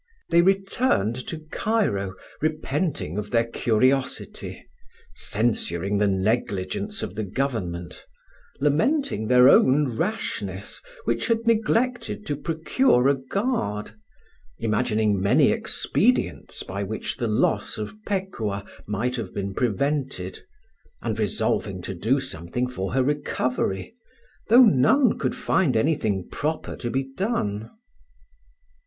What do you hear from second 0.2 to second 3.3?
They returned to Cairo, repenting of